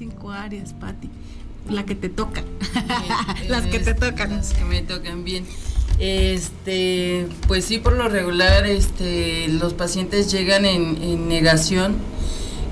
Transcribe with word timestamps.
cinco 0.00 0.30
áreas, 0.30 0.72
Patti. 0.80 1.10
La 1.68 1.84
que 1.84 1.94
te 1.94 2.08
toca. 2.08 2.42
las 3.48 3.66
que 3.66 3.80
te 3.80 3.92
tocan. 3.92 4.34
Las 4.34 4.54
que 4.54 4.64
me 4.64 4.80
tocan 4.80 5.24
bien. 5.24 5.44
Este, 5.98 7.26
pues 7.46 7.66
sí, 7.66 7.76
por 7.76 7.92
lo 7.92 8.08
regular, 8.08 8.64
este, 8.64 9.46
los 9.48 9.74
pacientes 9.74 10.32
llegan 10.32 10.64
en, 10.64 11.28
negación, 11.28 11.96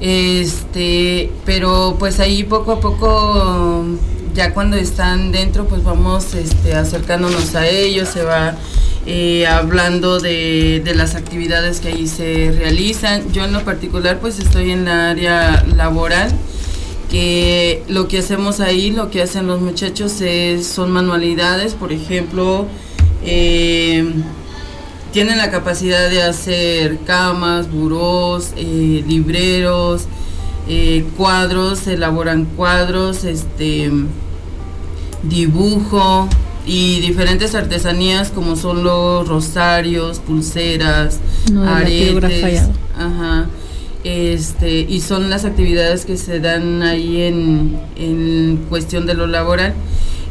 este, 0.00 1.30
pero 1.45 1.96
pues 1.98 2.18
ahí 2.18 2.45
poco 2.45 2.72
a 2.72 2.80
poco, 2.80 3.84
ya 4.34 4.54
cuando 4.54 4.79
están 4.79 5.30
dentro, 5.30 5.66
pues 5.66 5.84
vamos, 5.84 6.32
este, 6.32 6.72
acercándonos 6.72 7.54
a 7.54 7.68
ellos, 7.68 8.08
se 8.08 8.24
va 8.24 8.56
eh, 9.04 9.46
hablando 9.46 10.18
de, 10.18 10.80
de, 10.82 10.95
las 10.95 11.14
actividades 11.14 11.80
que 11.80 11.88
ahí 11.88 12.06
se 12.06 12.54
realizan. 12.56 13.30
Yo 13.34 13.45
en 13.45 13.52
lo 13.52 13.66
particular, 13.66 14.18
pues 14.18 14.38
estoy 14.38 14.70
en 14.70 14.87
la 14.87 15.10
área 15.10 15.62
laboral 15.76 16.32
que 17.10 17.82
lo 17.88 18.08
que 18.08 18.18
hacemos 18.18 18.60
ahí, 18.60 18.90
lo 18.90 19.10
que 19.10 19.22
hacen 19.22 19.46
los 19.46 19.60
muchachos 19.60 20.20
es, 20.20 20.66
son 20.66 20.90
manualidades, 20.90 21.74
por 21.74 21.92
ejemplo, 21.92 22.66
eh, 23.24 24.12
tienen 25.12 25.38
la 25.38 25.50
capacidad 25.50 26.10
de 26.10 26.22
hacer 26.22 26.98
camas, 27.06 27.70
burós, 27.70 28.52
eh, 28.56 29.02
libreros, 29.06 30.04
eh, 30.68 31.04
cuadros, 31.16 31.86
elaboran 31.86 32.44
cuadros, 32.44 33.24
este 33.24 33.90
dibujo 35.22 36.28
y 36.66 37.00
diferentes 37.00 37.54
artesanías 37.54 38.28
como 38.30 38.54
son 38.54 38.84
los 38.84 39.26
rosarios, 39.26 40.18
pulseras, 40.18 41.18
aretes, 41.66 42.68
ajá, 42.95 43.46
este 44.05 44.80
y 44.80 45.01
son 45.01 45.30
las 45.30 45.45
actividades 45.45 46.04
que 46.04 46.16
se 46.16 46.41
dan 46.41 46.82
ahí 46.82 47.23
en, 47.23 47.79
en 47.96 48.65
cuestión 48.68 49.07
de 49.07 49.15
lo 49.15 49.27
laboral. 49.27 49.74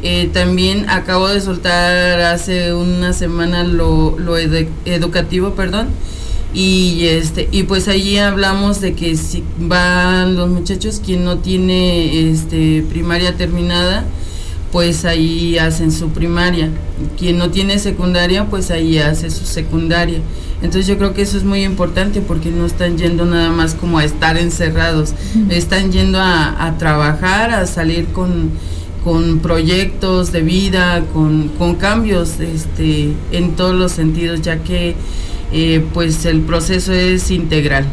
Eh, 0.04 0.30
también 0.32 0.90
acabo 0.90 1.28
de 1.28 1.42
soltar 1.42 2.22
hace 2.22 2.74
una 2.74 3.14
semana 3.14 3.64
lo, 3.64 4.16
educativo, 4.86 5.52
perdón. 5.52 5.88
Y 6.54 7.06
este 7.08 7.50
y 7.52 7.64
pues 7.64 7.88
allí 7.88 8.18
hablamos 8.18 8.80
de 8.80 8.94
que 8.94 9.18
si 9.18 9.44
van 9.60 10.36
los 10.36 10.50
muchachos 10.50 11.02
quien 11.04 11.26
no 11.26 11.40
tiene 11.40 12.30
este 12.32 12.84
primaria 12.90 13.36
terminada, 13.36 14.06
pues 14.72 15.04
ahí 15.06 15.58
hacen 15.58 15.92
su 15.92 16.10
primaria. 16.10 16.70
Quien 17.18 17.38
no 17.38 17.50
tiene 17.50 17.80
secundaria, 17.80 18.46
pues 18.46 18.72
ahí 18.72 18.98
hace 19.00 19.30
su 19.30 19.46
secundaria. 19.46 20.20
Entonces 20.62 20.88
yo 20.88 20.98
creo 20.98 21.14
que 21.14 21.22
eso 21.22 21.38
es 21.38 21.44
muy 21.44 21.64
importante 21.64 22.22
porque 22.22 22.50
no 22.50 22.66
están 22.66 22.98
yendo 22.98 23.26
nada 23.26 23.52
más 23.52 23.76
como 23.76 24.00
a 24.00 24.04
estar 24.04 24.38
encerrados, 24.38 25.14
están 25.50 25.92
yendo 25.92 26.20
a, 26.20 26.66
a 26.66 26.78
trabajar, 26.78 27.52
a 27.52 27.68
salir 27.68 28.08
con 28.08 28.52
con 29.08 29.40
proyectos 29.40 30.34
de 30.34 30.42
vida, 30.42 31.02
con, 31.14 31.50
cambios 31.76 32.42
este, 32.42 33.14
en 33.32 33.56
todos 33.56 33.74
los 33.74 33.94
sentidos, 33.94 34.42
ya 34.42 34.58
que 34.58 34.96
eh, 35.54 35.86
pues 35.94 36.26
el 36.26 36.42
proceso 36.42 36.92
es 36.92 37.32
integral. 37.32 37.86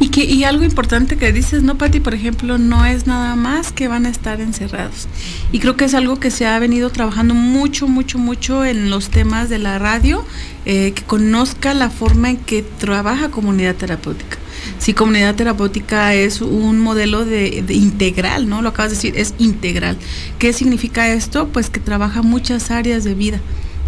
Y 0.00 0.08
que 0.08 0.24
y 0.24 0.44
algo 0.44 0.64
importante 0.64 1.16
que 1.16 1.32
dices, 1.32 1.62
no, 1.62 1.78
Pati, 1.78 2.00
por 2.00 2.14
ejemplo, 2.14 2.58
no 2.58 2.84
es 2.84 3.06
nada 3.06 3.36
más 3.36 3.72
que 3.72 3.88
van 3.88 4.06
a 4.06 4.08
estar 4.08 4.40
encerrados. 4.40 5.08
Y 5.52 5.58
creo 5.58 5.76
que 5.76 5.84
es 5.84 5.94
algo 5.94 6.18
que 6.18 6.30
se 6.30 6.46
ha 6.46 6.58
venido 6.58 6.90
trabajando 6.90 7.34
mucho, 7.34 7.88
mucho, 7.88 8.18
mucho 8.18 8.64
en 8.64 8.90
los 8.90 9.10
temas 9.10 9.48
de 9.48 9.58
la 9.58 9.78
radio, 9.78 10.24
eh, 10.64 10.92
que 10.92 11.02
conozca 11.02 11.74
la 11.74 11.90
forma 11.90 12.30
en 12.30 12.36
que 12.36 12.62
trabaja 12.62 13.30
comunidad 13.30 13.74
terapéutica. 13.74 14.38
Si 14.78 14.94
comunidad 14.94 15.34
terapéutica 15.34 16.14
es 16.14 16.40
un 16.40 16.80
modelo 16.80 17.24
de, 17.24 17.64
integral, 17.70 18.48
¿no? 18.48 18.62
Lo 18.62 18.70
acabas 18.70 18.90
de 18.90 18.96
decir, 18.96 19.14
es 19.16 19.34
integral. 19.38 19.96
¿Qué 20.38 20.52
significa 20.52 21.08
esto? 21.12 21.48
Pues 21.48 21.70
que 21.70 21.80
trabaja 21.80 22.22
muchas 22.22 22.70
áreas 22.70 23.04
de 23.04 23.14
vida 23.14 23.40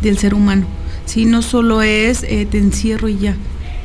del 0.02 0.18
ser 0.18 0.34
humano. 0.34 0.66
Si 1.06 1.24
no 1.26 1.42
solo 1.42 1.82
es 1.82 2.22
eh, 2.24 2.46
te 2.50 2.58
encierro 2.58 3.08
y 3.08 3.18
ya, 3.18 3.36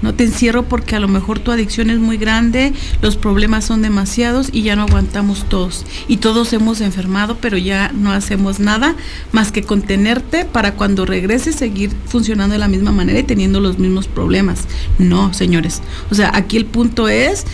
no 0.01 0.13
te 0.13 0.23
encierro 0.23 0.63
porque 0.63 0.95
a 0.95 0.99
lo 0.99 1.07
mejor 1.07 1.39
tu 1.39 1.51
adicción 1.51 1.89
es 1.89 1.99
muy 1.99 2.17
grande, 2.17 2.73
los 3.01 3.17
problemas 3.17 3.65
son 3.65 3.81
demasiados 3.81 4.49
y 4.51 4.61
ya 4.61 4.75
no 4.75 4.83
aguantamos 4.83 5.47
todos. 5.49 5.85
Y 6.07 6.17
todos 6.17 6.53
hemos 6.53 6.81
enfermado, 6.81 7.37
pero 7.39 7.57
ya 7.57 7.91
no 7.93 8.11
hacemos 8.11 8.59
nada 8.59 8.95
más 9.31 9.51
que 9.51 9.63
contenerte 9.63 10.45
para 10.45 10.73
cuando 10.73 11.05
regreses 11.05 11.55
seguir 11.55 11.91
funcionando 12.05 12.53
de 12.53 12.59
la 12.59 12.67
misma 12.67 12.91
manera 12.91 13.19
y 13.19 13.23
teniendo 13.23 13.59
los 13.59 13.79
mismos 13.79 14.07
problemas. 14.07 14.61
No, 14.97 15.33
señores. 15.33 15.81
O 16.11 16.15
sea, 16.15 16.31
aquí 16.33 16.57
el 16.57 16.65
punto 16.65 17.09
es 17.09 17.45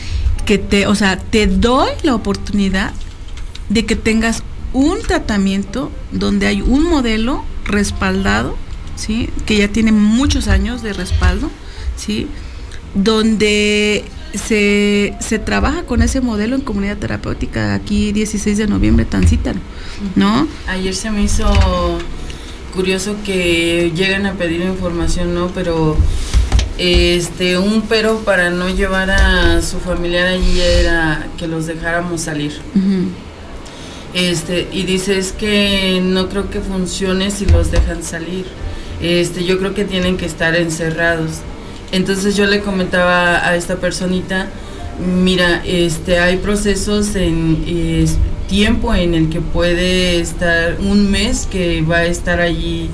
que 0.46 0.58
te, 0.58 0.88
o 0.88 0.96
sea, 0.96 1.18
te 1.18 1.48
doy 1.48 1.90
la 2.04 2.14
oportunidad 2.14 2.94
de 3.70 3.86
que 3.86 3.96
tengas 3.96 4.44
un 4.74 5.02
tratamiento 5.02 5.92
donde 6.12 6.48
hay 6.48 6.62
un 6.62 6.84
modelo 6.84 7.44
respaldado, 7.66 8.56
¿sí? 8.96 9.30
Que 9.46 9.58
ya 9.58 9.70
tiene 9.70 9.92
muchos 9.92 10.48
años 10.48 10.84
de 10.84 10.94
respaldo 10.94 11.50
¿sí? 11.96 12.28
Donde 12.94 14.06
se, 14.38 15.40
trabaja 15.46 15.84
con 15.84 16.02
ese 16.02 16.22
modelo 16.22 16.56
en 16.56 16.62
comunidad 16.62 16.98
terapéutica 16.98 17.74
aquí 17.74 18.12
16 18.12 18.58
de 18.58 18.68
noviembre, 18.68 19.06
Tancítaro, 19.06 19.60
¿no? 20.16 20.48
Ayer 20.68 20.96
se 20.96 21.12
me 21.12 21.24
hizo 21.24 21.46
curioso 22.74 23.16
que 23.24 23.92
llegan 23.96 24.26
a 24.26 24.34
pedir 24.34 24.62
información, 24.62 25.34
¿no? 25.34 25.48
Pero 25.50 25.98
este 26.78 27.58
un 27.58 27.84
pero 27.84 28.20
para 28.20 28.50
no 28.50 28.68
llevar 28.68 29.10
a 29.10 29.62
su 29.62 29.80
familiar 29.80 30.28
allí 30.28 30.60
era 30.60 31.28
que 31.38 31.48
los 31.48 31.68
dejáramos 31.68 32.22
salir. 32.22 32.54
Este, 34.14 34.70
y 34.72 34.84
dices 34.84 35.34
que 35.34 36.00
no 36.02 36.30
creo 36.30 36.50
que 36.50 36.62
funcione 36.62 37.32
si 37.32 37.46
los 37.46 37.72
dejan 37.72 38.02
salir. 38.02 38.46
Este, 39.02 39.44
yo 39.44 39.60
creo 39.60 39.74
que 39.74 39.84
tienen 39.84 40.16
que 40.16 40.26
estar 40.26 40.56
encerrados. 40.56 41.42
Entonces 41.96 42.36
yo 42.36 42.46
le 42.46 42.60
comentaba 42.60 43.48
a 43.48 43.56
esta 43.56 43.78
personita, 43.78 44.48
mira, 45.00 45.64
este, 45.66 46.20
hay 46.20 46.36
procesos 46.36 47.16
en 47.16 47.64
tiempo 48.50 48.94
en 48.94 49.14
el 49.14 49.30
que 49.30 49.40
puede 49.40 50.20
estar 50.20 50.76
un 50.82 51.10
mes 51.10 51.48
que 51.50 51.82
va 51.84 52.00
a 52.00 52.06
estar 52.06 52.42
allí 52.42 52.90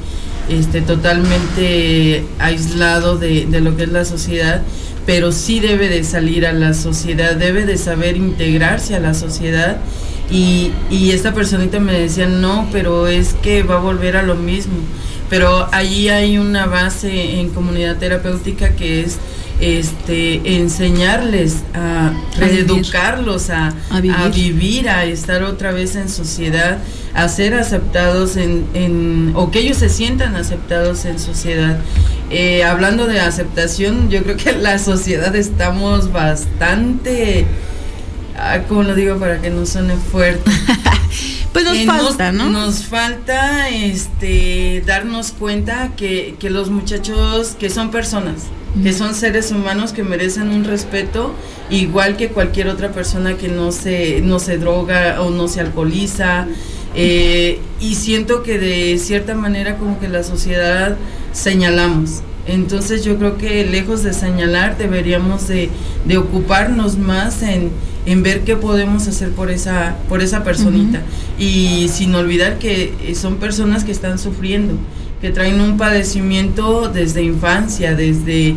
este, 0.50 0.82
totalmente 0.82 2.24
aislado 2.38 3.18
de, 3.18 3.48
de 3.48 3.60
lo 3.60 3.76
que 3.76 3.84
es 3.86 3.90
la 3.90 4.06
sociedad, 4.06 4.62
pero 5.08 5.32
sí 5.32 5.60
debe 5.60 5.90
de 5.90 6.04
salir 6.04 6.46
a 6.46 6.54
la 6.54 6.76
sociedad, 6.76 7.36
debe 7.36 7.66
de 7.66 7.80
saber 7.80 8.18
integrarse 8.18 8.94
a 8.94 9.00
la 9.00 9.16
sociedad. 9.16 9.78
Y, 10.30 10.74
y 10.92 11.10
esta 11.10 11.34
personita 11.34 11.80
me 11.80 11.94
decía, 11.94 12.28
no, 12.28 12.68
pero 12.72 13.08
es 13.08 13.34
que 13.34 13.64
va 13.64 13.78
a 13.78 13.80
volver 13.80 14.16
a 14.16 14.22
lo 14.22 14.36
mismo 14.36 14.76
pero 15.32 15.70
allí 15.72 16.10
hay 16.10 16.38
una 16.38 16.66
base 16.66 17.40
en 17.40 17.52
comunidad 17.52 17.96
terapéutica 17.96 18.76
que 18.76 19.00
es 19.00 19.18
este 19.62 20.58
enseñarles 20.58 21.64
a 21.74 22.12
reeducarlos 22.38 23.50
a, 23.50 23.74
vivir. 24.02 24.90
a, 24.90 25.06
estar 25.06 25.44
otra 25.44 25.72
vez 25.72 25.96
en 25.96 26.10
sociedad 26.10 26.80
a 27.14 27.30
ser 27.30 27.54
aceptados 27.54 28.36
en, 28.36 29.32
o 29.34 29.52
que 29.52 29.60
ellos 29.60 29.78
se 29.78 29.88
sientan 29.88 30.36
aceptados 30.36 31.06
en 31.06 31.18
sociedad. 31.18 31.78
Eh, 32.30 32.66
hablando 32.66 33.08
de 33.08 33.22
aceptación 33.22 34.10
yo 34.10 34.24
creo 34.24 34.36
que 34.36 34.52
la 34.52 34.80
sociedad 34.80 35.34
estamos 35.34 36.12
bastante 36.12 37.46
ah, 38.38 38.60
¿cómo 38.68 38.84
lo 38.84 38.96
digo 38.96 39.18
para 39.18 39.40
que 39.40 39.50
no 39.50 39.66
suene 39.66 39.96
fuerte 39.96 40.52
Pues 41.54 41.66
nos 41.66 41.78
eh, 41.78 41.86
falta, 41.86 42.32
¿no? 42.32 42.50
Nos 42.50 42.86
falta 42.86 43.70
este 43.70 44.84
darnos 44.86 45.32
cuenta 45.32 45.92
que, 45.98 46.36
que 46.40 46.50
los 46.50 46.70
muchachos 46.70 47.56
que 47.60 47.70
son 47.70 47.92
personas, 47.92 48.44
que 48.82 48.94
son 48.94 49.14
seres 49.14 49.52
humanos 49.52 49.92
que 49.92 50.04
merecen 50.04 50.50
un 50.50 50.64
respeto 50.64 51.34
igual 51.70 52.16
que 52.16 52.30
cualquier 52.30 52.68
otra 52.68 52.92
persona 52.92 53.36
que 53.36 53.50
no 53.50 53.72
se, 53.72 54.22
no 54.22 54.40
se 54.40 54.58
droga 54.58 55.22
o 55.22 55.30
no 55.30 55.48
se 55.48 55.62
alcoholiza. 55.62 56.48
Eh, 56.94 57.60
y 57.80 57.96
siento 57.96 58.44
que 58.44 58.60
de 58.60 58.98
cierta 58.98 59.34
manera 59.34 59.78
como 59.78 60.00
que 60.00 60.10
la 60.10 60.24
sociedad 60.24 60.98
señalamos. 61.32 62.22
Entonces 62.48 63.04
yo 63.04 63.18
creo 63.18 63.38
que 63.38 63.66
lejos 63.66 64.04
de 64.04 64.14
señalar 64.14 64.78
deberíamos 64.78 65.48
de, 65.48 65.70
de 66.06 66.18
ocuparnos 66.18 66.98
más 66.98 67.44
en, 67.44 67.72
en 68.06 68.24
ver 68.24 68.42
qué 68.42 68.56
podemos 68.56 69.08
hacer 69.08 69.32
por 69.32 69.52
esa, 69.52 69.96
por 70.10 70.22
esa 70.22 70.44
personita. 70.44 71.02
Y 71.42 71.88
sin 71.88 72.14
olvidar 72.14 72.60
que 72.60 72.94
eh, 73.04 73.16
son 73.16 73.38
personas 73.38 73.84
que 73.84 73.92
están 73.92 74.20
sufriendo, 74.20 74.76
que 75.22 75.32
traen 75.32 75.60
un 75.60 75.76
padecimiento 75.76 76.88
desde 76.88 77.24
infancia, 77.24 77.96
desde 77.96 78.54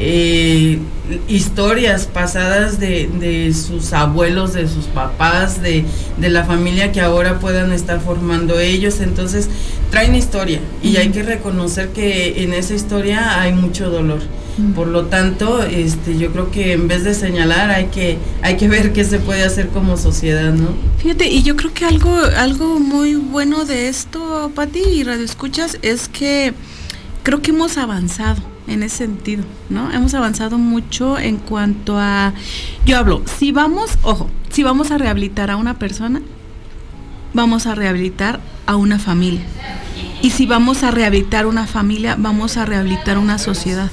eh, 0.00 0.80
historias 1.28 2.06
pasadas 2.06 2.80
de, 2.80 3.54
sus 3.54 3.92
abuelos, 3.92 4.54
de 4.54 4.68
sus 4.68 4.86
papás, 4.86 5.60
de, 5.62 5.84
la 6.18 6.44
familia 6.44 6.92
que 6.92 7.00
ahora 7.00 7.38
puedan 7.38 7.72
estar 7.72 8.00
formando 8.00 8.58
ellos. 8.58 9.00
Entonces, 9.00 9.48
traen 9.90 10.14
historia 10.14 10.60
y 10.82 10.96
hay 10.96 11.10
que 11.10 11.22
reconocer 11.22 11.90
que 11.90 12.42
en 12.42 12.54
esa 12.54 12.74
historia 12.74 13.40
hay 13.40 13.52
mucho 13.52 13.90
dolor. 13.90 14.20
Por 14.76 14.86
lo 14.86 15.06
tanto, 15.06 15.64
este, 15.64 16.16
yo 16.16 16.30
creo 16.30 16.52
que 16.52 16.74
en 16.74 16.86
vez 16.86 17.02
de 17.02 17.12
señalar 17.14 17.70
hay 17.70 17.86
que, 17.86 18.18
hay 18.40 18.56
que 18.56 18.68
ver 18.68 18.92
qué 18.92 19.02
se 19.02 19.18
puede 19.18 19.42
hacer 19.42 19.68
como 19.68 19.96
sociedad, 19.96 20.52
¿no? 20.52 20.68
Fíjate, 20.98 21.26
y 21.26 21.42
yo 21.42 21.56
creo 21.56 21.74
que 21.74 21.84
algo, 21.84 22.16
algo 22.36 22.78
muy 22.78 23.16
bueno 23.16 23.64
de 23.64 23.88
esto, 23.88 24.52
Pati 24.54 24.78
y 24.78 25.02
Radio 25.02 25.24
Escuchas, 25.24 25.78
es 25.82 26.08
que 26.08 26.54
creo 27.24 27.42
que 27.42 27.50
hemos 27.50 27.78
avanzado 27.78 28.53
en 28.66 28.82
ese 28.82 28.98
sentido, 28.98 29.44
¿no? 29.68 29.90
Hemos 29.92 30.14
avanzado 30.14 30.58
mucho 30.58 31.18
en 31.18 31.36
cuanto 31.36 31.98
a, 31.98 32.32
yo 32.86 32.98
hablo, 32.98 33.22
si 33.38 33.52
vamos, 33.52 33.98
ojo, 34.02 34.30
si 34.50 34.62
vamos 34.62 34.90
a 34.90 34.98
rehabilitar 34.98 35.50
a 35.50 35.56
una 35.56 35.78
persona, 35.78 36.22
vamos 37.34 37.66
a 37.66 37.74
rehabilitar 37.74 38.40
a 38.66 38.76
una 38.76 38.98
familia. 38.98 39.42
Y 40.22 40.30
si 40.30 40.46
vamos 40.46 40.82
a 40.82 40.90
rehabilitar 40.90 41.44
una 41.46 41.66
familia, 41.66 42.16
vamos 42.18 42.56
a 42.56 42.64
rehabilitar 42.64 43.18
una 43.18 43.38
sociedad. 43.38 43.90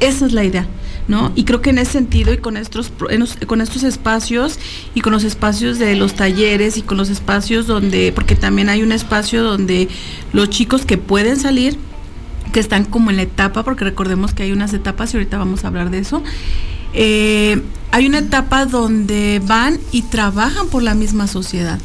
Esa 0.00 0.26
es 0.26 0.32
la 0.32 0.44
idea. 0.44 0.66
¿No? 1.08 1.32
Y 1.34 1.42
creo 1.42 1.60
que 1.60 1.70
en 1.70 1.78
ese 1.78 1.92
sentido 1.92 2.32
y 2.32 2.38
con 2.38 2.56
estos, 2.56 2.92
con 3.46 3.60
estos 3.60 3.82
espacios 3.82 4.60
y 4.94 5.00
con 5.00 5.12
los 5.12 5.24
espacios 5.24 5.80
de 5.80 5.96
los 5.96 6.14
talleres 6.14 6.76
y 6.76 6.82
con 6.82 6.96
los 6.96 7.10
espacios 7.10 7.66
donde, 7.66 8.12
porque 8.14 8.36
también 8.36 8.68
hay 8.68 8.82
un 8.82 8.92
espacio 8.92 9.42
donde 9.42 9.88
los 10.32 10.48
chicos 10.48 10.86
que 10.86 10.98
pueden 10.98 11.36
salir, 11.36 11.76
que 12.52 12.60
están 12.60 12.84
como 12.84 13.10
en 13.10 13.16
la 13.16 13.22
etapa, 13.22 13.64
porque 13.64 13.84
recordemos 13.84 14.34
que 14.34 14.44
hay 14.44 14.52
unas 14.52 14.72
etapas 14.72 15.12
y 15.12 15.16
ahorita 15.16 15.38
vamos 15.38 15.64
a 15.64 15.68
hablar 15.68 15.90
de 15.90 15.98
eso. 15.98 16.22
Eh, 16.94 17.60
hay 17.90 18.06
una 18.06 18.18
etapa 18.18 18.66
donde 18.66 19.40
van 19.44 19.78
y 19.90 20.02
trabajan 20.02 20.68
por 20.68 20.82
la 20.82 20.94
misma 20.94 21.26
sociedad, 21.26 21.78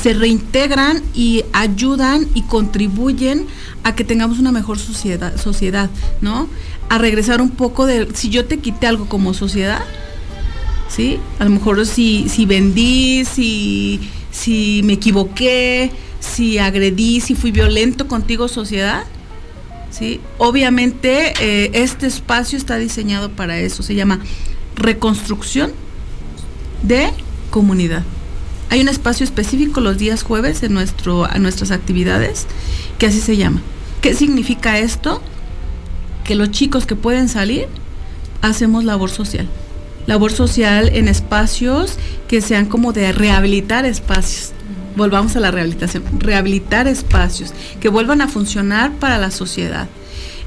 se 0.00 0.12
reintegran 0.12 1.02
y 1.14 1.44
ayudan 1.52 2.28
y 2.34 2.42
contribuyen 2.42 3.46
a 3.82 3.94
que 3.94 4.04
tengamos 4.04 4.38
una 4.38 4.52
mejor 4.52 4.78
sociedad, 4.78 5.36
sociedad, 5.36 5.90
¿no? 6.20 6.48
A 6.90 6.98
regresar 6.98 7.40
un 7.40 7.50
poco 7.50 7.86
de, 7.86 8.08
si 8.14 8.28
yo 8.28 8.44
te 8.44 8.58
quité 8.58 8.86
algo 8.86 9.06
como 9.06 9.32
sociedad, 9.32 9.82
¿sí? 10.88 11.18
A 11.38 11.44
lo 11.44 11.50
mejor 11.50 11.84
si, 11.86 12.28
si 12.28 12.44
vendí, 12.44 13.24
si, 13.24 14.00
si 14.30 14.82
me 14.84 14.94
equivoqué, 14.94 15.90
si 16.20 16.58
agredí, 16.58 17.20
si 17.20 17.34
fui 17.34 17.50
violento 17.50 18.08
contigo 18.08 18.48
sociedad, 18.48 19.04
¿sí? 19.90 20.20
Obviamente 20.38 21.32
eh, 21.40 21.70
este 21.74 22.06
espacio 22.06 22.56
está 22.56 22.76
diseñado 22.76 23.30
para 23.30 23.58
eso, 23.58 23.82
se 23.82 23.94
llama 23.94 24.20
reconstrucción 24.76 25.72
de 26.82 27.10
comunidad. 27.50 28.02
Hay 28.70 28.80
un 28.80 28.88
espacio 28.88 29.24
específico 29.24 29.80
los 29.80 29.98
días 29.98 30.22
jueves 30.22 30.62
en 30.62 30.72
nuestro, 30.72 31.24
a 31.24 31.38
nuestras 31.38 31.72
actividades 31.72 32.46
que 32.98 33.06
así 33.06 33.20
se 33.20 33.36
llama. 33.36 33.60
¿Qué 34.00 34.14
significa 34.14 34.78
esto? 34.78 35.20
Que 36.24 36.36
los 36.36 36.50
chicos 36.50 36.86
que 36.86 36.94
pueden 36.96 37.28
salir 37.28 37.66
hacemos 38.42 38.84
labor 38.84 39.10
social. 39.10 39.48
Labor 40.06 40.32
social 40.32 40.88
en 40.94 41.08
espacios 41.08 41.96
que 42.28 42.40
sean 42.40 42.66
como 42.66 42.92
de 42.92 43.12
rehabilitar 43.12 43.84
espacios 43.84 44.52
volvamos 44.96 45.36
a 45.36 45.40
la 45.40 45.50
rehabilitación, 45.50 46.04
rehabilitar 46.18 46.88
espacios 46.88 47.52
que 47.80 47.88
vuelvan 47.88 48.20
a 48.20 48.28
funcionar 48.28 48.92
para 48.92 49.18
la 49.18 49.30
sociedad. 49.30 49.88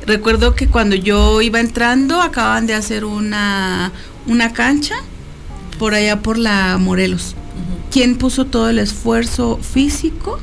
Recuerdo 0.05 0.55
que 0.55 0.67
cuando 0.67 0.95
yo 0.95 1.41
iba 1.41 1.59
entrando 1.59 2.21
acaban 2.21 2.67
de 2.67 2.73
hacer 2.73 3.05
una, 3.05 3.91
una 4.27 4.51
cancha 4.51 4.95
por 5.79 5.93
allá 5.93 6.21
por 6.21 6.37
la 6.37 6.77
Morelos. 6.77 7.35
¿Quién 7.91 8.17
puso 8.17 8.45
todo 8.45 8.69
el 8.69 8.79
esfuerzo 8.79 9.59
físico? 9.61 10.39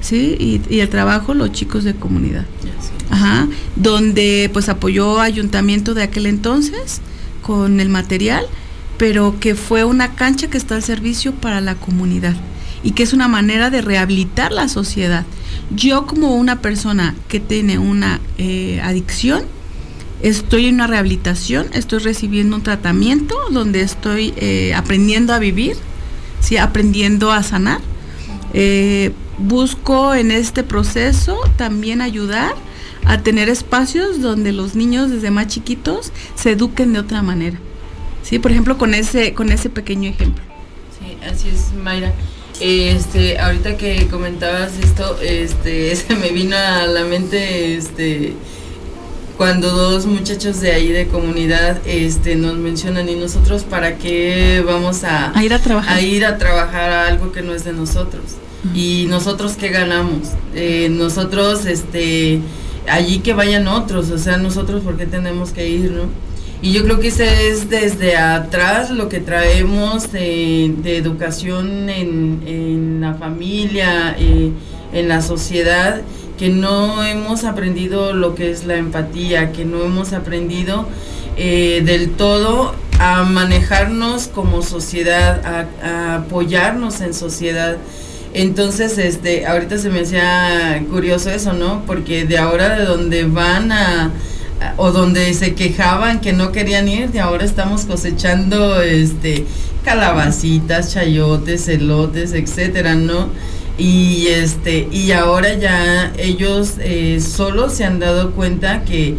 ¿Sí? 0.00 0.60
Y, 0.68 0.80
el 0.80 0.88
trabajo, 0.90 1.32
los 1.32 1.52
chicos 1.52 1.84
de 1.84 1.94
comunidad. 1.94 2.44
Ajá. 3.10 3.48
Donde 3.76 4.50
pues 4.52 4.68
apoyó 4.68 5.20
ayuntamiento 5.20 5.94
de 5.94 6.02
aquel 6.02 6.26
entonces 6.26 7.00
con 7.42 7.80
el 7.80 7.88
material, 7.88 8.44
pero 8.98 9.36
que 9.40 9.54
fue 9.54 9.84
una 9.84 10.14
cancha 10.14 10.48
que 10.48 10.58
está 10.58 10.74
al 10.74 10.82
servicio 10.82 11.32
para 11.32 11.60
la 11.60 11.74
comunidad 11.74 12.34
y 12.84 12.92
que 12.92 13.02
es 13.02 13.12
una 13.14 13.26
manera 13.26 13.70
de 13.70 13.80
rehabilitar 13.80 14.52
la 14.52 14.68
sociedad. 14.68 15.24
Yo 15.74 16.06
como 16.06 16.36
una 16.36 16.60
persona 16.60 17.16
que 17.28 17.40
tiene 17.40 17.78
una 17.78 18.20
eh, 18.36 18.80
adicción, 18.82 19.44
estoy 20.22 20.66
en 20.66 20.76
una 20.76 20.86
rehabilitación, 20.86 21.66
estoy 21.72 22.00
recibiendo 22.00 22.56
un 22.56 22.62
tratamiento 22.62 23.34
donde 23.50 23.80
estoy 23.80 24.34
eh, 24.36 24.74
aprendiendo 24.74 25.32
a 25.32 25.38
vivir, 25.38 25.76
¿sí? 26.40 26.58
aprendiendo 26.58 27.32
a 27.32 27.42
sanar. 27.42 27.80
Eh, 28.52 29.12
busco 29.38 30.14
en 30.14 30.30
este 30.30 30.62
proceso 30.62 31.38
también 31.56 32.02
ayudar 32.02 32.54
a 33.06 33.18
tener 33.18 33.48
espacios 33.48 34.20
donde 34.20 34.52
los 34.52 34.74
niños 34.76 35.10
desde 35.10 35.30
más 35.30 35.48
chiquitos 35.48 36.12
se 36.34 36.52
eduquen 36.52 36.92
de 36.92 36.98
otra 37.00 37.22
manera. 37.22 37.58
¿Sí? 38.22 38.38
Por 38.38 38.52
ejemplo, 38.52 38.78
con 38.78 38.94
ese, 38.94 39.34
con 39.34 39.50
ese 39.52 39.70
pequeño 39.70 40.08
ejemplo. 40.10 40.42
Sí, 40.98 41.16
así 41.26 41.48
es, 41.48 41.74
Mayra. 41.74 42.12
Este, 42.60 43.38
ahorita 43.38 43.76
que 43.76 44.06
comentabas 44.08 44.72
esto, 44.78 45.18
este, 45.20 45.94
se 45.96 46.14
me 46.14 46.30
vino 46.30 46.56
a 46.56 46.86
la 46.86 47.04
mente, 47.04 47.76
este, 47.76 48.34
cuando 49.36 49.70
dos 49.70 50.06
muchachos 50.06 50.60
de 50.60 50.72
ahí 50.72 50.88
de 50.92 51.08
comunidad, 51.08 51.80
este, 51.86 52.36
nos 52.36 52.56
mencionan 52.56 53.08
y 53.08 53.16
nosotros 53.16 53.64
para 53.64 53.98
qué 53.98 54.62
vamos 54.64 55.02
a, 55.04 55.32
ir 55.42 55.52
a 55.52 55.58
trabajar, 55.58 55.96
a 55.96 56.00
ir 56.00 56.24
a 56.24 56.38
trabajar 56.38 56.90
a 56.90 57.08
algo 57.08 57.32
que 57.32 57.42
no 57.42 57.52
es 57.52 57.64
de 57.64 57.72
nosotros 57.72 58.22
y 58.72 59.06
nosotros 59.08 59.56
qué 59.58 59.68
ganamos, 59.68 60.28
eh, 60.54 60.88
nosotros, 60.90 61.66
este, 61.66 62.40
allí 62.88 63.18
que 63.18 63.34
vayan 63.34 63.68
otros, 63.68 64.10
o 64.10 64.18
sea, 64.18 64.38
nosotros 64.38 64.82
por 64.82 64.96
qué 64.96 65.06
tenemos 65.06 65.50
que 65.50 65.68
ir, 65.68 65.90
¿no? 65.90 66.04
Y 66.64 66.72
yo 66.72 66.82
creo 66.82 66.98
que 66.98 67.08
ese 67.08 67.50
es 67.50 67.68
desde 67.68 68.16
atrás 68.16 68.88
lo 68.88 69.10
que 69.10 69.20
traemos 69.20 70.10
de, 70.12 70.72
educación 70.96 71.90
en, 71.90 73.02
la 73.02 73.12
familia, 73.12 74.16
eh, 74.18 74.50
en 74.94 75.08
la 75.08 75.20
sociedad, 75.20 76.00
que 76.38 76.48
no 76.48 77.04
hemos 77.04 77.44
aprendido 77.44 78.14
lo 78.14 78.34
que 78.34 78.50
es 78.50 78.64
la 78.64 78.76
empatía, 78.76 79.52
que 79.52 79.66
no 79.66 79.84
hemos 79.84 80.14
aprendido 80.14 80.88
eh, 81.36 81.82
del 81.84 82.12
todo 82.12 82.74
a 82.98 83.24
manejarnos 83.24 84.28
como 84.28 84.62
sociedad, 84.62 85.42
a, 85.44 86.14
apoyarnos 86.14 87.02
en 87.02 87.12
sociedad. 87.12 87.76
Entonces, 88.32 88.96
este, 88.96 89.44
ahorita 89.44 89.76
se 89.76 89.90
me 89.90 90.00
hacía 90.00 90.82
curioso 90.90 91.28
eso, 91.28 91.52
¿no? 91.52 91.82
Porque 91.86 92.24
de 92.24 92.38
ahora 92.38 92.78
de 92.78 92.86
donde 92.86 93.24
van 93.24 93.70
a 93.70 94.12
o 94.76 94.90
donde 94.90 95.32
se 95.34 95.54
quejaban 95.54 96.20
que 96.20 96.32
no 96.32 96.52
querían 96.52 96.88
ir 96.88 97.10
y 97.12 97.18
ahora 97.18 97.44
estamos 97.44 97.84
cosechando 97.84 98.80
este 98.82 99.44
calabacitas, 99.84 100.92
chayotes, 100.94 101.68
elotes, 101.68 102.32
etcétera, 102.32 102.94
¿no? 102.94 103.28
Y 103.76 104.28
este 104.28 104.88
y 104.90 105.12
ahora 105.12 105.54
ya 105.54 106.12
ellos 106.16 106.74
eh, 106.80 107.20
solo 107.20 107.68
se 107.68 107.84
han 107.84 107.98
dado 107.98 108.30
cuenta 108.32 108.84
que, 108.84 109.16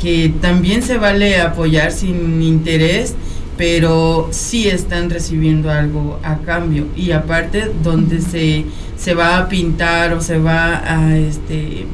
que 0.00 0.32
también 0.40 0.82
se 0.82 0.98
vale 0.98 1.40
apoyar 1.40 1.92
sin 1.92 2.42
interés, 2.42 3.14
pero 3.56 4.28
sí 4.32 4.68
están 4.68 5.10
recibiendo 5.10 5.70
algo 5.70 6.18
a 6.22 6.38
cambio 6.38 6.86
y 6.96 7.12
aparte 7.12 7.70
donde 7.82 8.20
se, 8.20 8.64
se 8.96 9.14
va 9.14 9.38
a 9.38 9.48
pintar 9.48 10.14
o 10.14 10.20
se 10.20 10.38
va 10.38 10.82
a 10.86 11.16
este 11.16 11.86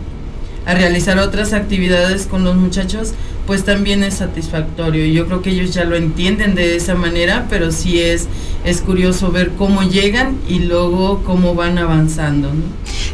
a 0.67 0.75
realizar 0.75 1.19
otras 1.19 1.53
actividades 1.53 2.27
con 2.27 2.45
los 2.45 2.57
muchachos, 2.57 3.13
pues 3.47 3.65
también 3.65 4.03
es 4.03 4.15
satisfactorio. 4.15 5.07
Yo 5.07 5.27
creo 5.27 5.43
que 5.43 5.51
ellos 5.51 5.75
ya 5.75 5.85
lo 5.85 5.97
entienden 5.97 6.55
de 6.55 6.77
esa 6.77 6.95
manera, 6.95 7.47
pero 7.51 7.73
sí 7.73 8.01
es, 8.01 8.29
es 8.65 8.81
curioso 8.81 9.31
ver 9.31 9.51
cómo 9.59 9.83
llegan 9.83 10.39
y 10.49 10.61
luego 10.61 11.23
cómo 11.25 11.55
van 11.55 11.79
avanzando. 11.79 12.49
¿no? 12.49 12.63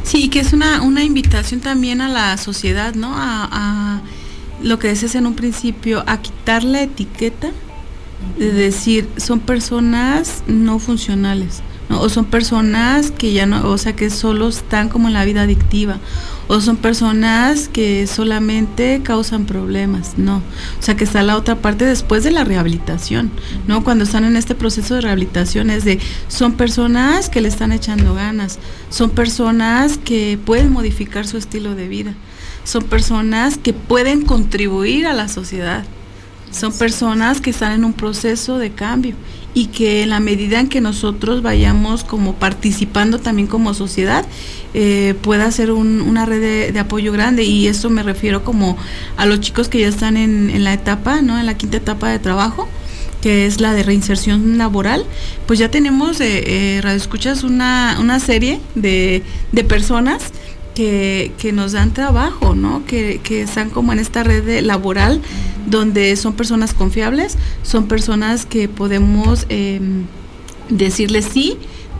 Sí, 0.03 0.29
que 0.29 0.41
es 0.41 0.53
una, 0.53 0.83
una 0.83 1.03
invitación 1.03 1.61
también 1.61 2.01
a 2.01 2.09
la 2.09 2.37
sociedad, 2.37 2.95
¿no? 2.95 3.15
A, 3.17 3.49
a 3.51 4.03
lo 4.63 4.79
que 4.79 4.89
decías 4.89 5.15
en 5.15 5.27
un 5.27 5.35
principio, 5.35 6.05
a 6.07 6.21
quitar 6.21 6.63
la 6.63 6.83
etiqueta 6.83 7.51
de 8.39 8.53
decir, 8.53 9.09
son 9.17 9.41
personas 9.41 10.43
no 10.47 10.79
funcionales. 10.79 11.63
O 11.89 12.09
son 12.09 12.27
personas 12.27 13.11
que 13.11 13.33
ya 13.33 13.47
no, 13.47 13.69
o 13.69 13.77
sea, 13.77 13.97
que 13.97 14.11
solo 14.11 14.49
están 14.49 14.89
como 14.89 15.09
en 15.09 15.15
la 15.15 15.25
vida 15.25 15.43
adictiva, 15.43 15.99
o 16.51 16.61
son 16.61 16.77
personas 16.77 17.69
que 17.69 18.09
solamente 18.09 19.03
causan 19.05 19.47
problemas, 19.47 20.15
no. 20.17 20.39
O 20.39 20.83
sea, 20.83 20.97
que 20.97 21.05
está 21.05 21.23
la 21.23 21.37
otra 21.37 21.63
parte 21.63 21.85
después 21.85 22.25
de 22.25 22.33
la 22.33 22.43
rehabilitación, 22.43 23.31
¿no? 23.69 23.85
Cuando 23.85 24.03
están 24.03 24.25
en 24.25 24.35
este 24.35 24.57
proceso 24.57 24.97
de 24.97 25.03
rehabilitación 25.03 25.71
es 25.71 25.85
de, 25.85 26.01
son 26.27 26.55
personas 26.55 27.29
que 27.29 27.41
le 27.41 27.47
están 27.47 27.71
echando 27.71 28.15
ganas, 28.15 28.59
son 28.89 29.11
personas 29.11 29.97
que 29.99 30.41
pueden 30.45 30.73
modificar 30.73 31.25
su 31.25 31.37
estilo 31.37 31.77
de 31.77 31.87
vida, 31.87 32.15
son 32.65 32.83
personas 32.83 33.57
que 33.57 33.73
pueden 33.73 34.23
contribuir 34.23 35.07
a 35.07 35.13
la 35.13 35.29
sociedad. 35.29 35.85
Son 36.51 36.73
personas 36.73 37.41
que 37.41 37.51
están 37.51 37.71
en 37.71 37.85
un 37.85 37.93
proceso 37.93 38.59
de 38.59 38.73
cambio 38.73 39.15
y 39.55 39.67
que 39.67 40.03
en 40.03 40.11
la 40.11 40.21
medida 40.21 40.61
en 40.61 40.69
que 40.69 40.81
nosotros 40.81 41.43
vayamos 41.43 42.05
como 42.05 42.35
participando 42.35 43.19
también 43.19 43.49
como 43.49 43.75
sociedad, 43.75 44.25
eh, 44.75 45.15
pueda 45.23 45.51
ser 45.51 45.73
una 45.73 46.27
red 46.27 46.73
de, 46.73 46.79
apoyo 46.79 47.13
grande 47.13 47.45
y 47.45 47.67
eso 47.67 47.91
me 47.91 48.03
refiero 48.03 48.45
como 48.45 48.77
a 49.17 49.27
los 49.27 49.41
chicos 49.41 49.69
que 49.69 49.81
ya 49.81 49.89
están 49.89 50.17
en, 50.17 50.63
la 50.65 50.73
etapa, 50.73 51.23
¿no? 51.23 51.39
En 51.39 51.47
la 51.47 51.57
quinta 51.57 51.79
etapa 51.79 52.09
de 52.09 52.19
trabajo 52.19 52.69
que 53.21 53.45
es 53.45 53.61
la 53.61 53.75
de 53.75 53.83
reinserción 53.83 54.57
laboral, 54.57 55.05
pues 55.47 55.59
ya 55.59 55.71
tenemos, 55.71 56.23
eh, 56.23 56.43
eh 56.47 56.83
escuchas 56.95 57.45
una, 57.45 57.99
una 58.01 58.19
serie 58.19 58.61
de, 58.75 59.23
de 59.53 59.65
personas 59.65 60.33
que, 61.37 61.53
nos 61.53 61.73
dan 61.73 61.93
trabajo, 61.93 62.55
¿no? 62.55 62.85
Que, 62.87 63.21
que, 63.23 63.43
están 63.43 63.71
como 63.71 63.93
en 63.93 63.99
esta 63.99 64.23
red 64.23 64.63
laboral 64.65 65.21
donde 65.67 66.17
son 66.17 66.33
personas 66.33 66.73
confiables, 66.73 67.37
son 67.63 67.87
personas 67.87 68.47
que 68.47 68.69
podemos 68.69 69.47
em, 69.49 70.05
decirles 70.71 71.27
sí, 71.33 71.59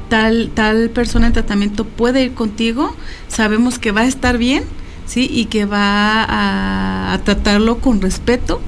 tal, 0.09 0.51
tal 0.55 0.91
persona 0.91 1.27
en 1.27 1.33
tratamiento 1.35 1.85
puede 1.85 2.25
ir 2.25 2.35
contigo, 2.35 2.95
sabemos 3.29 3.79
que 3.79 3.93
va 3.93 4.03
a 4.03 4.07
estar 4.07 4.39
bien, 4.39 4.65
¿sí? 5.07 5.29
Y 5.31 5.47
que 5.47 5.67
va 5.67 6.25
a, 6.29 7.21
tratarlo 7.25 7.79
con 7.79 8.01
respeto 8.01 8.63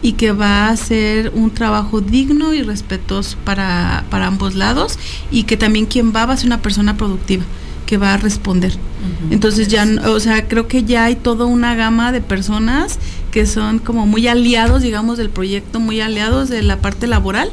y 0.00 0.12
que 0.12 0.30
va 0.30 0.66
a 0.66 0.70
hacer 0.70 1.32
un 1.34 1.50
trabajo 1.50 2.00
digno 2.00 2.54
y 2.54 2.62
respetuoso 2.62 3.36
para, 3.44 4.04
para 4.10 4.28
ambos 4.28 4.54
lados 4.54 4.98
y 5.30 5.42
que 5.42 5.56
también 5.56 5.86
quien 5.86 6.14
va 6.14 6.24
va 6.24 6.34
a 6.34 6.36
ser 6.36 6.46
una 6.46 6.62
persona 6.62 6.96
productiva 6.96 7.44
que 7.90 7.98
va 7.98 8.14
a 8.14 8.16
responder. 8.18 8.72
Entonces 9.32 9.66
ya, 9.66 9.84
o 10.06 10.20
sea, 10.20 10.46
creo 10.46 10.68
que 10.68 10.84
ya 10.84 11.06
hay 11.06 11.16
toda 11.16 11.46
una 11.46 11.74
gama 11.74 12.12
de 12.12 12.20
personas 12.20 13.00
que 13.32 13.46
son 13.46 13.80
como 13.80 14.06
muy 14.06 14.28
aliados, 14.28 14.82
digamos, 14.82 15.18
del 15.18 15.28
proyecto, 15.28 15.80
muy 15.80 16.00
aliados 16.00 16.48
de 16.48 16.62
la 16.62 16.76
parte 16.76 17.08
laboral 17.08 17.50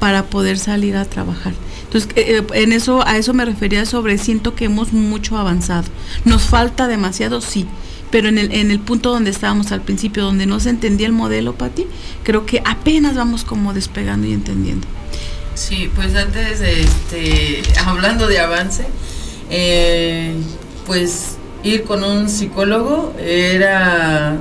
para 0.00 0.24
poder 0.24 0.56
salir 0.56 0.96
a 0.96 1.04
trabajar. 1.04 1.52
Entonces, 1.84 2.10
eh, 2.16 2.38
eh, 2.38 2.46
en 2.54 2.72
eso, 2.72 3.06
a 3.06 3.18
eso 3.18 3.34
me 3.34 3.44
refería 3.44 3.84
sobre 3.84 4.16
siento 4.16 4.54
que 4.54 4.64
hemos 4.64 4.94
mucho 4.94 5.36
avanzado. 5.36 5.88
Nos 6.24 6.44
falta 6.44 6.88
demasiado, 6.88 7.42
sí, 7.42 7.66
pero 8.10 8.28
en 8.30 8.38
el, 8.38 8.52
en 8.52 8.70
el 8.70 8.80
punto 8.80 9.10
donde 9.10 9.28
estábamos 9.28 9.72
al 9.72 9.82
principio, 9.82 10.24
donde 10.24 10.46
no 10.46 10.58
se 10.58 10.70
entendía 10.70 11.06
el 11.06 11.12
modelo, 11.12 11.54
Pati, 11.54 11.84
creo 12.22 12.46
que 12.46 12.62
apenas 12.64 13.14
vamos 13.14 13.44
como 13.44 13.74
despegando 13.74 14.26
y 14.26 14.32
entendiendo. 14.32 14.86
Sí, 15.54 15.90
pues 15.94 16.14
antes, 16.14 16.62
este, 16.62 17.60
hablando 17.84 18.26
de 18.26 18.38
avance, 18.38 18.86
eh, 19.50 20.34
pues 20.86 21.36
ir 21.62 21.84
con 21.84 22.04
un 22.04 22.28
psicólogo 22.28 23.14
era 23.18 24.36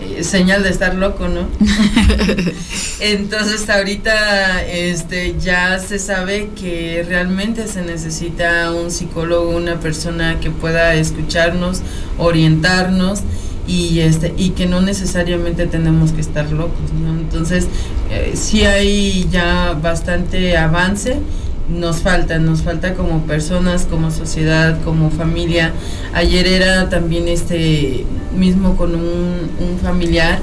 eh, 0.00 0.24
señal 0.24 0.62
de 0.62 0.70
estar 0.70 0.94
loco, 0.94 1.28
¿no? 1.28 1.48
Entonces 3.00 3.68
ahorita 3.68 4.64
este, 4.64 5.36
ya 5.38 5.78
se 5.78 5.98
sabe 5.98 6.50
que 6.58 7.04
realmente 7.06 7.66
se 7.68 7.82
necesita 7.82 8.72
un 8.72 8.90
psicólogo, 8.90 9.50
una 9.50 9.80
persona 9.80 10.40
que 10.40 10.50
pueda 10.50 10.94
escucharnos, 10.94 11.82
orientarnos 12.18 13.22
y 13.66 14.00
este 14.00 14.32
y 14.36 14.50
que 14.50 14.66
no 14.66 14.80
necesariamente 14.80 15.66
tenemos 15.66 16.12
que 16.12 16.20
estar 16.20 16.50
locos, 16.50 16.92
¿no? 16.92 17.18
Entonces 17.18 17.66
eh, 18.10 18.32
sí 18.34 18.64
hay 18.64 19.28
ya 19.30 19.72
bastante 19.80 20.56
avance 20.56 21.18
nos 21.68 22.02
falta, 22.02 22.38
nos 22.38 22.62
falta 22.62 22.94
como 22.94 23.22
personas, 23.22 23.86
como 23.86 24.10
sociedad, 24.10 24.78
como 24.84 25.10
familia. 25.10 25.72
Ayer 26.14 26.46
era 26.46 26.88
también 26.88 27.28
este 27.28 28.04
mismo 28.36 28.76
con 28.76 28.94
un, 28.94 29.78
familiar, 29.82 30.40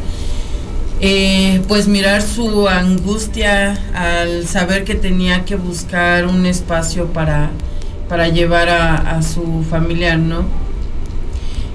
eh, 1.01 1.61
pues 1.67 1.87
mirar 1.87 2.21
su 2.21 2.67
angustia 2.67 3.77
al 3.93 4.47
saber 4.47 4.83
que 4.83 4.95
tenía 4.95 5.43
que 5.45 5.55
buscar 5.55 6.25
un 6.27 6.45
espacio 6.45 7.07
para, 7.07 7.49
para 8.07 8.29
llevar 8.29 8.69
a, 8.69 8.95
a 9.17 9.21
su 9.21 9.65
familiar, 9.69 10.19
¿no? 10.19 10.62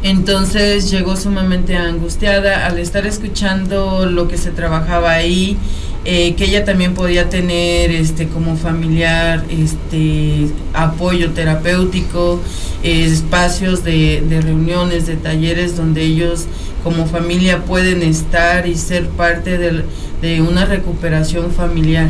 Entonces 0.03 0.91
llegó 0.91 1.17
sumamente 1.17 1.77
angustiada 1.77 2.67
al 2.67 2.79
estar 2.79 3.05
escuchando 3.07 4.07
lo 4.07 4.29
que 4.29 4.39
se 4.39 4.51
trabajaba 4.53 5.13
ahí, 5.13 5.57
eh, 6.05 6.35
que 6.37 6.45
ella 6.45 6.65
también 6.65 6.95
podía 6.95 7.29
tener 7.29 7.91
este 7.91 8.29
como 8.29 8.57
familiar 8.57 9.45
este 9.51 10.49
apoyo 10.73 11.33
terapéutico, 11.33 12.41
espacios 12.85 13.83
de, 13.83 14.23
reuniones, 14.43 15.07
de 15.07 15.17
talleres 15.17 15.77
donde 15.77 16.03
ellos 16.03 16.47
como 16.85 17.07
familia 17.07 17.65
pueden 17.65 18.03
estar 18.03 18.69
y 18.69 18.77
ser 18.77 19.09
parte 19.09 19.59
de, 19.59 20.41
una 20.41 20.65
recuperación 20.65 21.51
familiar. 21.51 22.09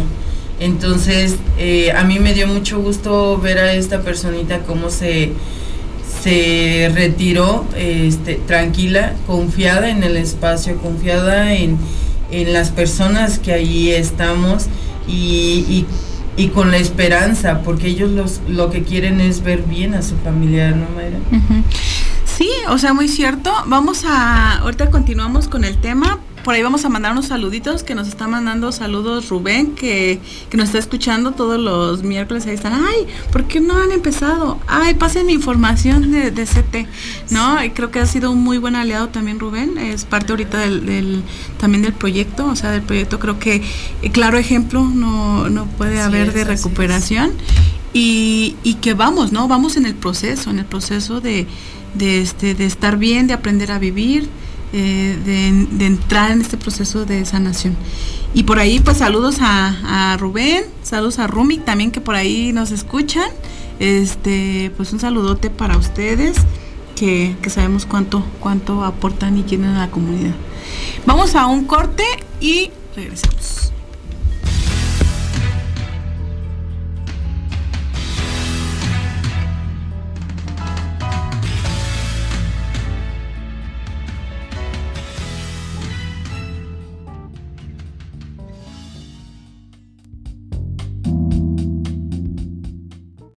Entonces, 0.61 1.37
eh, 1.57 1.93
a 1.93 2.05
mí 2.05 2.19
me 2.19 2.35
dio 2.35 2.47
mucho 2.47 2.81
gusto 2.81 3.39
ver 3.39 3.59
a 3.59 3.73
esta 3.73 4.03
personita 4.03 4.61
cómo 4.61 4.91
se, 4.91 5.33
se 6.23 6.91
retiró 6.95 7.65
este, 7.77 8.35
tranquila, 8.35 9.15
confiada 9.27 9.91
en 9.91 10.03
el 10.03 10.17
espacio, 10.17 10.77
confiada 10.79 11.55
en, 11.55 11.79
las 12.31 12.69
personas 12.71 13.39
que 13.39 13.55
allí 13.55 13.91
estamos 13.91 14.67
y, 15.07 15.87
con 16.55 16.71
la 16.71 16.77
esperanza, 16.77 17.63
porque 17.63 17.89
ellos 17.89 18.11
los, 18.11 18.41
lo 18.47 18.71
que 18.71 18.83
quieren 18.83 19.21
es 19.21 19.43
ver 19.43 19.63
bien 19.63 19.95
a 19.95 20.03
su 20.03 20.15
familiar, 20.19 20.77
¿no, 20.77 20.87
Mayra? 20.95 21.19
Sí, 22.39 22.51
o 22.69 22.79
sea, 22.79 22.93
muy 22.93 23.09
cierto. 23.09 23.53
Vamos 23.67 24.05
a, 24.05 24.59
ahorita 24.59 24.91
continuamos 24.91 25.49
con 25.49 25.65
el 25.65 25.77
tema, 25.79 26.21
por 26.49 26.55
ahí 26.55 26.63
vamos 26.63 26.83
a 26.87 26.89
mandar 26.89 27.13
unos 27.13 27.27
saluditos 27.27 27.83
que 27.83 27.95
nos 27.95 28.09
está 28.09 28.27
mandando 28.27 28.73
saludos 28.73 29.29
Rubén, 29.29 29.75
que, 29.75 30.19
nos 30.55 30.69
está 30.69 30.79
escuchando 30.79 31.33
todos 31.33 31.61
los 31.61 32.03
miércoles. 32.03 32.47
Ahí 32.47 32.55
están, 32.55 32.73
ay, 32.73 33.07
¿por 33.31 33.45
qué 33.45 33.61
no 33.61 33.77
han 33.77 33.93
empezado? 33.93 34.59
Ay, 34.67 34.95
pasen 34.95 35.27
mi 35.27 35.35
información 35.35 36.11
de, 36.11 36.31
de 36.31 36.45
CT, 36.47 36.89
¿no? 37.33 37.63
Y 37.63 37.73
creo 37.73 37.91
que 37.91 37.99
ha 37.99 38.07
sido 38.07 38.31
un 38.31 38.43
muy 38.43 38.57
buen 38.57 38.77
aliado 38.77 39.11
también 39.11 39.39
Rubén, 39.39 39.77
es 39.77 40.07
parte 40.07 40.33
ahorita 40.33 40.57
del, 40.61 41.23
también 41.61 41.83
del 41.83 41.93
proyecto, 41.93 42.47
o 42.47 42.57
sea, 42.57 42.71
del 42.71 42.81
proyecto 42.81 43.19
creo 43.19 43.39
que 43.39 43.63
eh, 44.01 44.11
claro 44.11 44.39
ejemplo 44.39 44.83
no, 44.83 45.51
no 45.51 45.67
puede 45.67 46.01
haber 46.01 46.33
de 46.33 46.45
recuperación. 46.45 47.33
Y, 47.93 48.57
y, 48.63 48.77
que 48.77 48.95
vamos, 48.95 49.33
¿no? 49.33 49.49
Vamos 49.49 49.77
en 49.77 49.85
el 49.85 49.95
proceso, 49.95 50.49
en 50.49 50.61
el 50.61 50.65
proceso 50.65 51.21
de, 51.21 51.47
de, 51.93 52.23
este, 52.23 52.55
de 52.55 52.65
estar 52.65 52.97
bien, 52.97 53.27
de 53.27 53.35
aprender 53.35 53.71
a 53.71 53.79
vivir, 53.79 54.31
eh, 54.73 55.19
de, 55.25 55.87
entrar 55.87 56.31
en 56.31 56.41
este 56.41 56.57
proceso 56.57 57.05
de 57.05 57.25
sanación. 57.25 57.77
Y 58.35 58.43
por 58.43 58.59
ahí, 58.59 58.81
pues 58.81 58.99
saludos 58.99 59.39
a, 59.41 60.17
Rubén, 60.19 60.65
saludos 60.83 61.19
a 61.19 61.27
Rumi 61.27 61.59
también 61.59 61.91
que 61.91 62.01
por 62.01 62.15
ahí 62.15 62.53
nos 62.53 62.71
escuchan. 62.71 63.29
Este, 63.79 64.73
pues 64.77 64.93
un 64.93 65.01
saludote 65.01 65.51
para 65.51 65.77
ustedes, 65.77 66.37
que, 66.97 67.37
sabemos 67.49 67.87
cuánto, 67.87 68.25
cuánto 68.41 68.85
aportan 68.85 69.39
y 69.39 69.45
quieren 69.45 69.69
a 69.69 69.87
la 69.87 69.91
comunidad. 69.91 70.35
Vamos 71.07 71.35
a 71.35 71.47
un 71.47 71.65
corte 71.65 72.05
y 72.41 72.71
regresamos. 72.95 73.38